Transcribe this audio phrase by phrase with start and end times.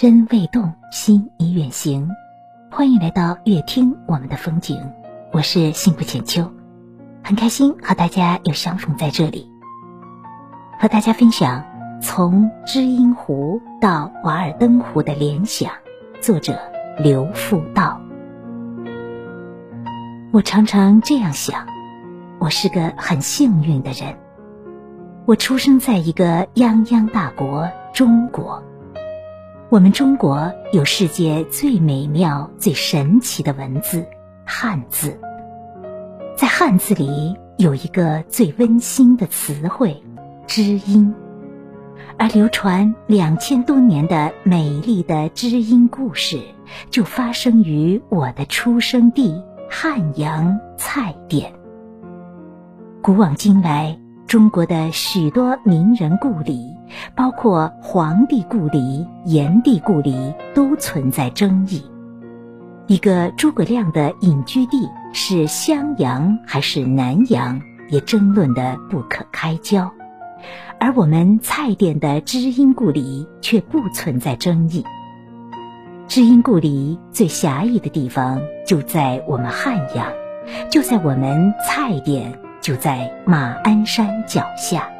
[0.00, 2.08] 身未动，心已远行。
[2.70, 4.80] 欢迎来到乐听我们的风景，
[5.30, 6.50] 我是幸福浅秋，
[7.22, 9.46] 很开心和大家又相逢在这里，
[10.80, 11.62] 和大家分享
[12.00, 15.70] 从知音湖到瓦尔登湖的联想。
[16.22, 16.58] 作者
[16.98, 18.00] 刘复道。
[20.32, 21.66] 我常常这样想，
[22.38, 24.16] 我是个很幸运的人，
[25.26, 28.62] 我出生在一个泱泱大国中国。
[29.70, 34.04] 我们中国有世界最美妙、最神奇的文字——
[34.44, 35.16] 汉字。
[36.36, 40.02] 在汉字里有一个最温馨的词汇——
[40.48, 41.14] 知音，
[42.18, 46.40] 而流传两千多年的美丽的知音故事，
[46.90, 49.40] 就发生于我的出生地
[49.70, 51.52] 汉阳蔡甸。
[53.00, 53.99] 古往今来。
[54.30, 56.76] 中国的许多名人故里，
[57.16, 61.82] 包括皇帝故里、炎帝故里，都存在争议。
[62.86, 69.90] 一个诸葛亮的隐居地是襄阳还是南阳，也争论的不可开交。
[70.78, 74.84] 而我们蔡甸的知音故里却不存在争议。
[76.06, 80.06] 知音故里最狭义的地方就在我们汉阳，
[80.70, 82.32] 就在我们蔡甸。
[82.60, 84.90] 就在马鞍山脚下，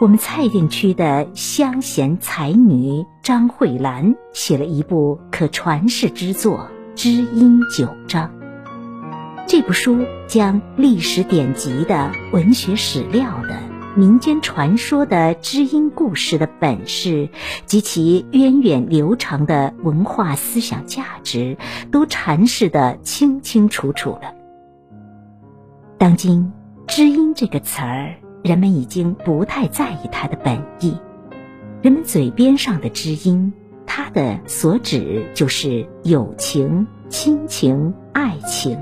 [0.00, 8.28] 我们蔡甸区的乡贤才女张慧兰写了一部可传世之作《知音九章》。
[9.48, 13.58] 这部书将历史典籍的、文学史料的、
[13.96, 17.28] 民间传说的知音故事的本事
[17.66, 21.56] 及其源远流长的文化思想价值，
[21.90, 24.43] 都阐释的清清楚楚了。
[26.04, 26.52] 当今
[26.86, 30.94] “知音”这个词儿，人们已经不太在意它的本意。
[31.80, 33.50] 人们嘴边上的知音，
[33.86, 38.78] 它的所指就是友情、亲情、爱情，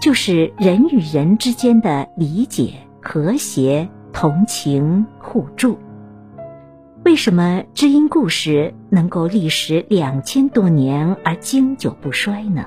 [0.00, 2.72] 就是人与人之间的理解、
[3.02, 5.78] 和谐、同情、互助。
[7.04, 12.64] 为什么知音故事能够历时两千多年而经久不衰呢？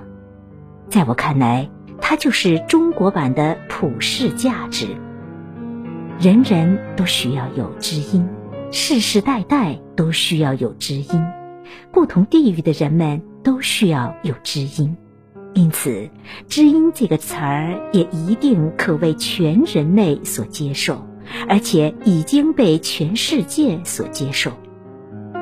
[0.90, 1.68] 在我看来。
[2.09, 4.88] 它就是中国版的普世价值，
[6.20, 8.28] 人人都需要有知音，
[8.72, 11.24] 世世代代都需要有知音，
[11.92, 14.98] 不同地域的人们都需要有知音，
[15.53, 16.09] 因此，
[16.48, 21.08] 知音这个词儿也一定可为全人类所接受，
[21.48, 24.52] 而且已经被全世界所接受。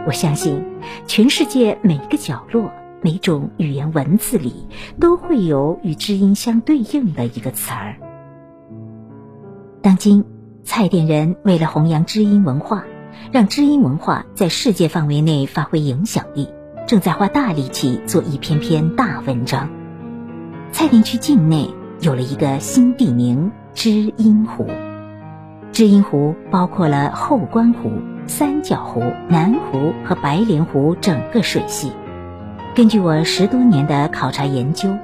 [0.05, 0.65] 我相信，
[1.07, 2.69] 全世界每个角落。
[3.01, 4.67] 每种语言文字里
[4.99, 7.95] 都会有与知音相对应的一个词儿。
[9.81, 10.25] 当今，
[10.63, 12.83] 蔡甸人为了弘扬知音文化，
[13.31, 16.49] 让知音文化在世界范围内发挥影响力，
[16.87, 19.69] 正在花大力气做一篇篇大文章。
[20.71, 21.69] 蔡甸区境内
[22.01, 24.67] 有了一个新地名——知音湖。
[25.71, 27.91] 知音湖包括了后关湖、
[28.25, 31.91] 三角湖、南湖和白莲湖整个水系。
[32.77, 34.95] 根据我十多年的考察研究，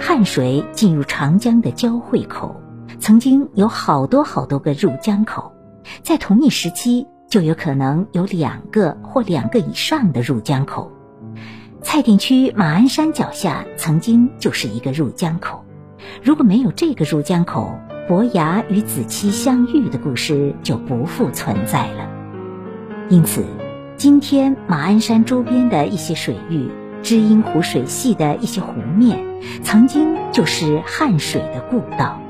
[0.00, 2.60] 汉水进入长江的交汇口，
[2.98, 5.52] 曾经有好多好多个入江口，
[6.02, 10.90] 在同一时期就有可能有两个或两个以上的入江口。
[11.82, 15.64] 蔡甸区马鞍山脚下曾经就是一个入江口，
[16.24, 22.08] 如果没有这个入江口，伯牙与子期相遇的故事就不复存在了。
[23.08, 23.44] 因此，
[23.96, 26.68] 今天马鞍山周边的一些水域。
[27.02, 29.18] 知音湖水系的一些湖面，
[29.62, 32.20] 曾经就是汉水的故道，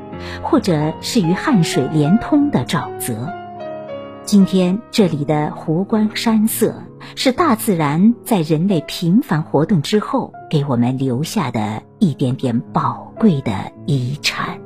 [0.43, 3.29] 或者是与汉水连通的沼泽。
[4.25, 6.85] 今天这里的湖光山色，
[7.17, 14.60] 是大自然在人类频繁活动之后给我们留下的一点点宝贵的遗产。